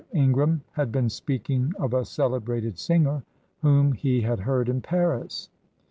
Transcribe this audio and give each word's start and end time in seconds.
Ingram 0.13 0.63
had 0.71 0.91
been 0.91 1.09
speaking 1.11 1.73
of 1.77 1.93
a 1.93 2.05
celebrated 2.05 2.79
singer 2.79 3.21
whom 3.61 3.91
he 3.91 4.21
had 4.21 4.39
heard 4.39 4.67
in 4.67 4.81
Paris. 4.81 5.51